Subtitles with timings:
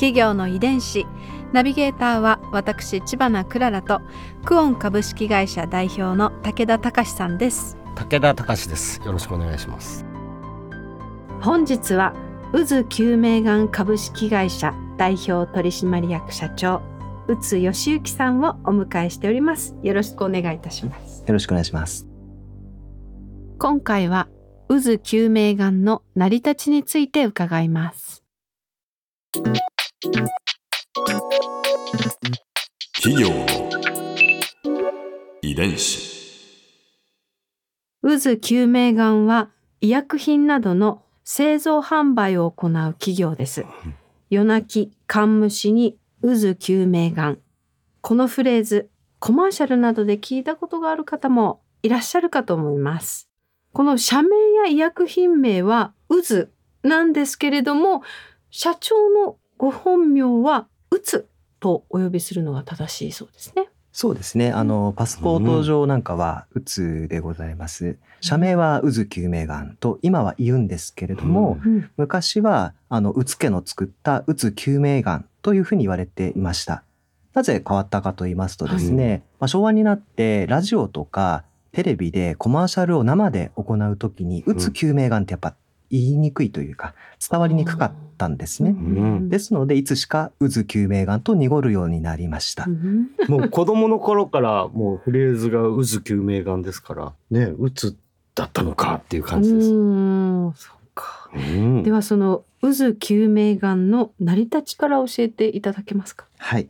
[0.00, 1.06] 企業の遺伝子。
[1.52, 4.00] ナビゲーターは私千葉なクララと
[4.46, 7.76] クオン株式会社代表の武田隆さんです。
[7.96, 8.98] 武田隆です。
[9.04, 10.06] よろしくお願いします。
[11.42, 12.14] 本日は
[12.52, 16.80] 渦救命がん株式会社代表取締役社長
[17.28, 19.76] 宇津義行さんをお迎えしております。
[19.82, 21.24] よろしくお願いいたします。
[21.26, 22.08] よろしくお願いします。
[23.58, 24.28] 今回は
[24.68, 28.24] 渦救命がんの成り立ちについて伺います
[33.02, 33.46] 企業の
[35.42, 36.08] 遺伝子。
[38.00, 39.50] 渦救命がんは
[39.82, 43.66] 医薬品などの製造販売を行う企業です。
[44.30, 47.38] 夜泣き、缶虫に渦救命がん。
[48.00, 53.28] このフレーズ、コマーシャルなどで聞いたことがある方もいらっしゃるかと思います。
[53.74, 54.28] この社名
[54.64, 56.48] や医薬品名は渦
[56.88, 58.02] なんですけれども、
[58.50, 61.28] 社長のご本名はうつ
[61.60, 63.68] とお呼びするのが正しいそうですね。
[63.92, 64.52] そうですね。
[64.52, 67.98] あのパスポート上なんかはうつでございます。
[68.22, 71.90] 社名は渦救命がんと今は言うんですけれども、うん。
[71.98, 76.82] 昔はあのうつ家の作ったうつ救命がんというふうに言われていました。
[77.34, 85.54] なぜ変わったかと言いますとですね、まあ、昭和になってラジオとかテレビでコマーシャルを生で行うときにうつ救命がんってやっぱ
[85.90, 86.94] 言いにくいというか
[87.28, 89.28] 伝わりにくかったんですね、ん。
[89.28, 93.10] ですのでいつしか渦救命がんと濁るようになりました、うん。
[93.28, 97.92] もう子供の頃からもうフレーズが渦救命眼ですからね渦
[98.34, 101.30] だったのかっていう感じです、うそうか。
[101.34, 101.82] うん。
[101.82, 106.26] ではその渦救命がんの成り立ちから教えていただけますか？
[106.38, 106.68] はい。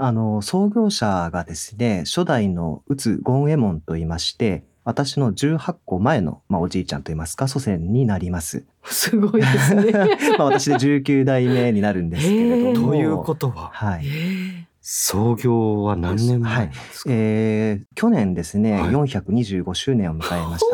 [0.00, 8.64] あの、創業者がですね、初代の宇津権右衛門と言いまして、私の18個前の、まあ、おじいちゃんと言いますか、祖先になります。
[8.84, 9.92] すごいですね。
[10.38, 12.92] まあ、私で19代目になるんですけれども。
[12.92, 13.68] ということは？
[13.70, 14.04] はい。
[14.80, 20.64] 創業は何年前なんですか、えー去年ですね、はい425周年を迎えまし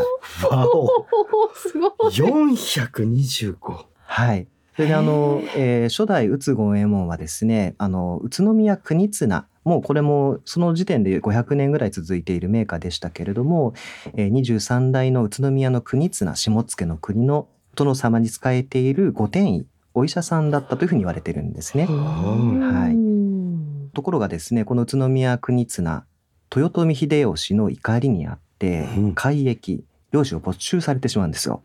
[0.40, 0.48] た。
[0.48, 0.88] わお
[1.58, 1.90] すごい。
[2.12, 3.56] 425
[4.04, 4.46] はい。
[4.76, 13.74] それであの、えー初代宇津権右衛門はですね、あの、宇都宮国綱、もうこれもその時点で500年ぐらい続いているメーカーでしたけれども、
[14.14, 21.86] えー23代の宇都宮の国綱、下野の国の殿様に仕えている御殿医、お医者さんだったというふうに言われてるんですね。
[21.86, 26.04] はいうんところがですね、この宇都宮国綱、
[26.54, 31.62] 豊臣秀吉の怒りにあってうん、改易、領主を没収されてしまうんですよ。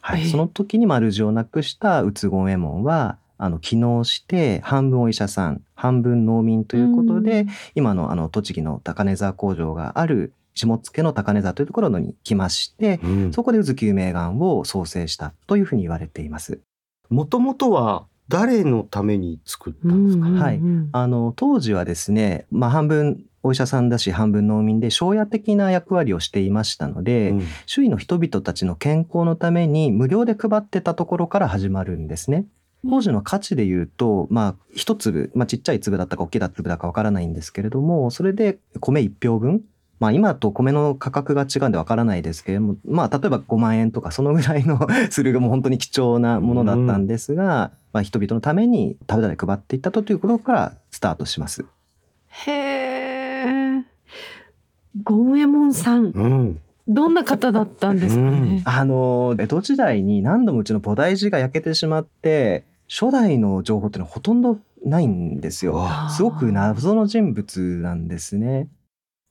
[0.00, 0.28] はい、ええ。
[0.28, 7.48] その時に丸字をなくした宇津権右衛門は、あの、起納して、半分お医者さん、半分農民ということで、うん。
[7.74, 13.32] 今のあの、栃木の高根沢工場がある、下野の高根沢というところに来まして、うん。
[13.32, 16.60] そこで渦救命がんを創生したというふうに言われています。
[17.10, 20.88] もともとは誰のために作ったんですか、うんはいうん。
[20.92, 27.42] あの当時はですね、まあ、半分お医者さんだし半分農民で商屋的な役割をしていましたので、うん。
[27.66, 32.46] 周囲の人々たちの健康のために無料で配ってたところから始まるんですね。
[32.88, 39.62] 当時の価値で言うと、まあ、一粒、まあ、ちっちゃい粒だったか大きな粒だかわからないんですけれども、それで米一票分、
[40.00, 51.64] まあ、今と米の価格が違うんでわからないですけれども、まあ、例えば5万円とかそのぐらいの するもう本当に貴重なものだったんですが、まあ、人々のために食べたり配っていったということからスタートします。
[52.28, 53.84] へえ。
[55.06, 58.62] 権右衛門さん、うんどんな方だったんですかね？
[58.64, 65.88] あの、江戸時代に何度もうちの菩提寺が焼けてしまって、初代の情報っていうのはほとんどないんですよ。
[66.14, 68.68] すごく謎の人物なんですね。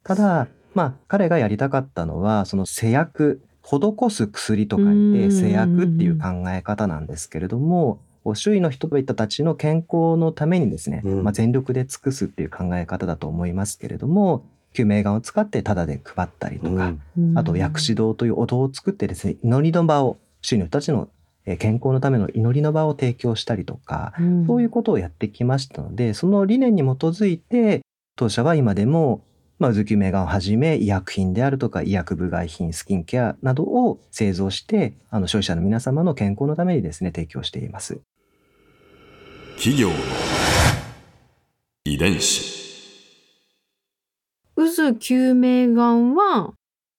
[0.03, 7.99] ただ、まあ、彼がやりたかったのは、その製薬、施す薬と書うんいて製薬っていう考え方なんですけれども、
[8.33, 14.43] 周囲の人々たちの健康のためにですね、うんまあ、全力で尽くすっていう考え方だと思いますけれども、
[14.73, 21.20] 救命丸を使ってタダで配ったりとか、うんあと薬師堂というお堂を作ってですね、祈りの場を、周囲の人たちのえー
[21.57, 27.81] 健康のための祈りの場を提供したりとか、うんそういうことをやってきましたので、その理念に基づいて、
[28.15, 29.23] 当社は今でも、
[29.57, 38.01] まあ、ウズキュメガンをはじめ医薬品であるとか医薬部外品、スキンケアなどを製造して、あの消費者の皆様の健康のためにですね、提供しています。
[39.57, 39.95] 企業の
[41.85, 42.61] 遺伝子
[44.55, 46.53] 渦救命丸は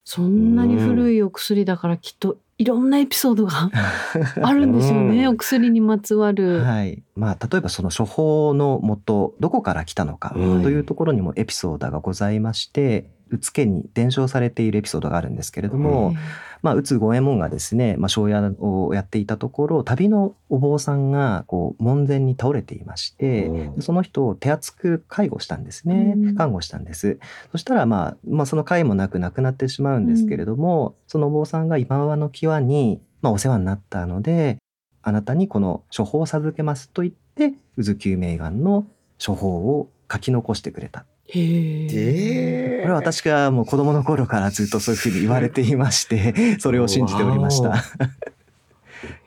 [0.05, 3.71] そんなに古いお薬だからきっといろんなエピソードが
[4.41, 6.61] あるんですよね、うんお薬にまつわる。
[6.61, 7.03] はい。
[7.17, 16.15] まあ、例えばその処方の元、どこから来たのかうんというところにもエピソードがございまして、うつけに伝承されているエピソードがあるんですけれども、
[16.61, 26.35] まあ、うつ五右衛門がですね、まあ、庄屋をやっていたところ、旅のお坊さんが、こう、門前に倒れていまして、うんその人を手厚く介護したんですねうん。
[26.35, 27.19] 看護したんです。
[27.53, 34.59] そしたら、まあ、まあ、その介もなく亡くなってしまうんですけれども、そのお坊さんが今川の際に、まあ、お世話になったので、
[35.03, 38.87] あなたにこの処方を授けますと言って、渦救命丸の
[39.25, 41.07] 処方を書き残してくれた。
[41.35, 42.81] へえ。
[42.83, 47.71] これは私がもう子供の頃からずっとそういうふうに言われていまして、 それを信じておりました。
[47.71, 47.81] わへ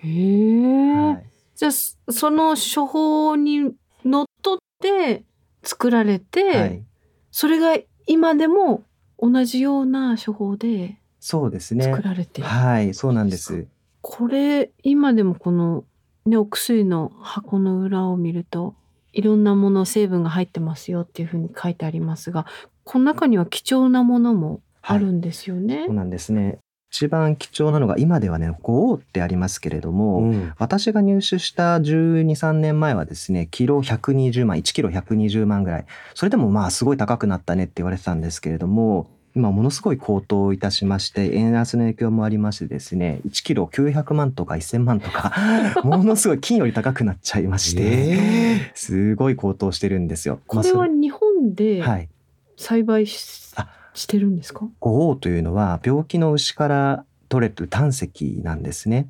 [0.04, 0.94] え。
[0.94, 1.26] はい
[1.56, 3.72] じゃあそその処方に
[4.04, 5.24] のっとって
[5.64, 6.84] 作られて、はい。
[7.32, 8.84] それが今でも
[9.18, 12.04] 同じような処方でそうですね作。
[12.04, 12.48] られてる。
[12.48, 13.68] はい、そうなんです。
[14.02, 15.86] これ今でもこの
[16.26, 18.76] ねお薬の箱の裏を見ると
[19.16, 22.46] いろんなもの成分が入ってますよっていうふうに書いてありますが
[22.84, 25.86] この中には貴重なものもあるんですよね。
[25.88, 26.60] そうなんですね。
[26.92, 35.86] 一番貴重なのが今ではね、五王ってありますけれども、うん私が入手した12、3年前はですね、キロ120万、1キロ120万ぐらい。
[36.14, 45.34] それでもまあすごい高くなったねって言われてたんですけれども、今ものすごい高騰いたしまして、円安の影響もありましてですね、1キロ900万とか1000万とか、
[45.84, 50.40] ものすごい金より高くなっちゃいまして、えすごい高騰してるんですよ。
[50.48, 52.10] これは日本でまあそれはい。
[52.58, 54.68] 栽培し,、あしてるんですか？
[54.80, 59.10] 五王というのは病気の牛から取れる胆石なんですね。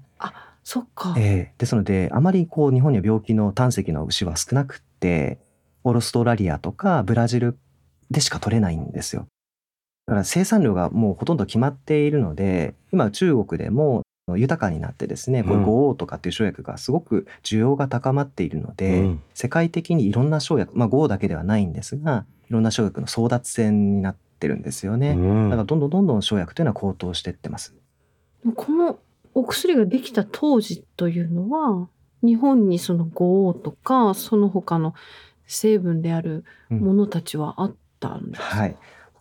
[0.64, 1.14] そっか。
[1.16, 5.38] ええですのであまりこう日本には病気の胆石の牛は少なくって
[5.84, 7.56] オーストラリアとかブラジル
[8.10, 9.28] でしか取れないんですよ。
[10.08, 14.04] だから生産量がもうほとんど決まっているので今中国でも
[14.36, 25.12] 豊かになってですねこういう五王とかっていう生薬がすごく需要が高まっているので、うん世界的にいろんな生薬まあ五王だけではないんですがいろんな生薬の争奪戦になってるんですよね。
[25.12, 27.76] うんだからどんどんどんどん生薬というのは高騰していってます。
[28.56, 28.98] この
[29.34, 31.88] お薬ができた当時というのは
[32.24, 34.96] 日本にその五王とかその他の
[35.46, 38.76] 成分であるものたちはあったんですか、はい。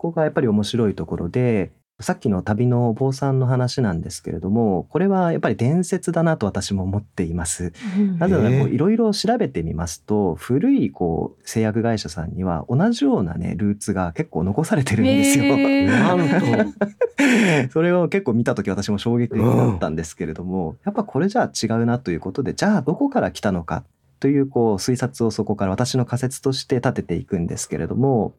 [0.04, 7.72] ここがやっぱり面白いところで、さっきの旅のお坊さんの話なんですけれども、これはやっぱり伝説だなと私も思っています。
[7.96, 15.56] うんなぜならいろいろ調べてみますと、古いこう製薬会社さんには同じようなね、ルーツが結構残されてるんですよ。
[15.56, 16.74] なんと
[17.72, 23.84] それを結構見た時私も衝撃的だったんですけれども、やっぱこれじゃあ違うなということで、じゃあどこから来たのか
[24.20, 28.34] というこう推察をそこから私の仮説として立てていくんですけれども、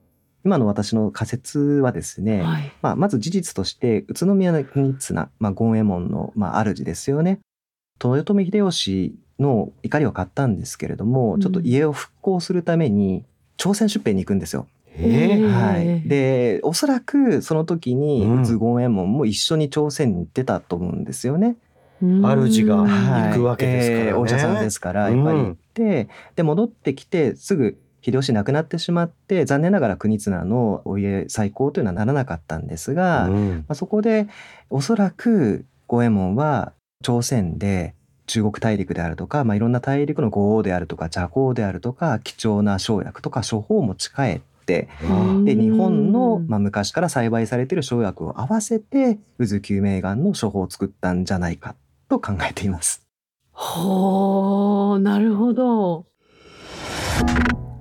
[0.46, 2.72] 今の私の仮説はですね、はい。
[2.84, 7.40] まあ、まず事実として宇都宮の国綱、まあ、権右衛門の、まあ、主ですよね。
[8.04, 11.42] 豊臣秀吉の怒りを買ったんですけれども、うん。
[11.42, 13.26] ちょっと家を復興するために
[13.58, 14.68] 朝鮮出兵に行くんですよ。
[14.98, 18.42] はい、でおそらくその時にうん。
[18.44, 21.58] 宇津権右衛門も一緒に朝鮮に行ってたと思うんですよね。
[22.02, 23.30] 主がうんはい。
[23.30, 24.10] 行くわけですからね。
[24.10, 33.66] えーお医者さんですからやっぱり行って、で戻ってきてすぐ秀吉亡くなってしまって残念ながら国綱のお家再興というのはならなかったんですが、まうん。
[33.68, 34.28] あ、そこで
[34.70, 37.96] おそらく五右衛門は朝鮮で
[38.28, 45.46] 中国大陸であるとか、まあ、いろんな大陸の豪王であるとか蛇行であるとか貴重な生薬とか処方を持ち帰ってうん。
[45.46, 51.76] で日本の、まあ、昔から栽培されている生薬を合わせて渦救命丸の処方を作ったんじゃないか
[52.08, 53.02] と考えています。
[53.52, 56.06] ほーなるほど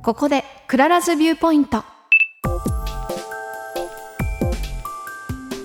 [0.04, 1.82] ここで Clara's viewpoint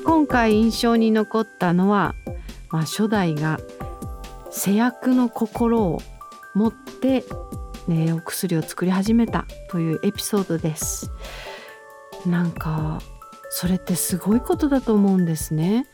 [0.05, 2.15] 今回印象に残ったのは、
[2.69, 3.59] まあ、初代が
[4.49, 6.01] 施薬の心を
[6.55, 7.25] 持って、
[7.89, 11.11] ね、お薬を作り始めたというエピソードです。
[12.25, 13.01] なんか
[13.49, 15.87] それってすごいことだと思うんですね。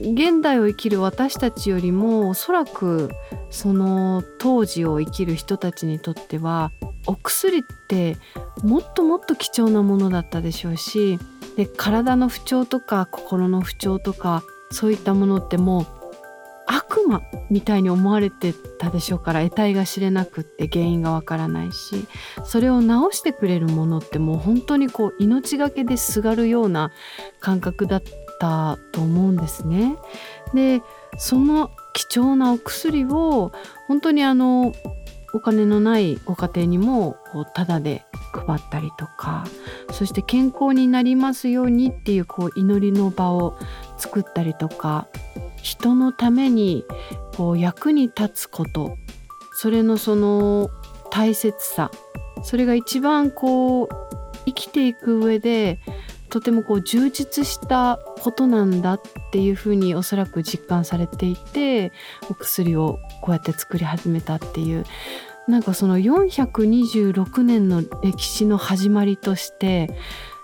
[0.00, 3.10] 現代を生きる私たちよりもおそらく
[3.50, 6.72] その当時を生きる人たちにとっては
[7.06, 8.16] お薬って
[8.62, 11.18] もっともっと貴重なものだったでしょうし
[11.56, 16.01] で体の不調とか心の不調とかそういったものってもう
[17.06, 22.06] 魔みたいに思われてたでしょうから得体が知れなくって原因がわからないし
[22.44, 26.92] それを治してくれるものってもう本当にこう命がけですがるような
[27.40, 28.02] 感覚だっ
[28.40, 29.96] たと思うんですね。
[30.54, 30.82] で
[31.18, 33.52] その貴重なお薬を
[33.86, 34.72] 本当にあの
[35.34, 37.16] お金のないご家庭にも
[37.54, 39.44] タダで配ったりとか
[39.90, 43.56] そして健康になりますようにっていうこう祈りの場を
[43.96, 45.06] 作ったりとか
[45.62, 46.84] 人のために
[47.36, 48.98] こう役に立つこと。
[49.54, 50.70] それのその
[51.10, 51.90] 大切さ。
[52.42, 53.88] それが一番こう
[54.46, 55.78] 生きていく上で
[56.28, 59.00] とてもこう充実したことなんだっ
[59.30, 61.92] ていうふうにおそらく実感されていて
[62.28, 64.84] お薬をこうやって作り始めたっていう。
[65.48, 69.90] なんかその426年の歴史の始まりとして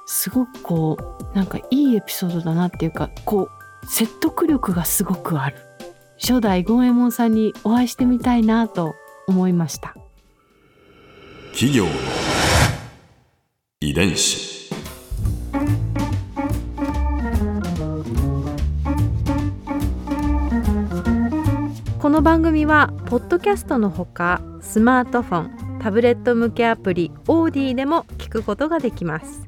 [0.07, 3.58] すごくこうなんかいいエピソードだなっていうかこう
[3.89, 5.57] 説得力がすごくある。
[6.21, 8.95] 初代権右衛門さんにお会いしてみたいなと
[9.27, 9.97] 思いました。
[11.53, 11.91] 企業の
[13.81, 14.59] 遺伝子。
[21.99, 25.41] この番組はポッドキャストのほかスマートフォ
[25.77, 29.48] ンタブレット向けアプリオーディでも聞くことができます